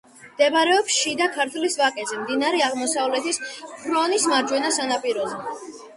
[0.27, 3.41] მდებარეობს შიდა ქართლის ვაკეზე, მდინარე აღმოსავლეთის
[3.85, 5.43] ფრონის მარჯვენა ნაპირზე.